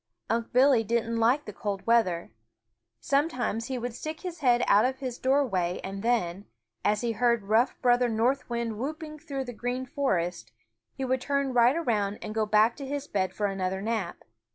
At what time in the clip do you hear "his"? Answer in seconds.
4.21-4.39, 4.97-5.19, 12.87-13.05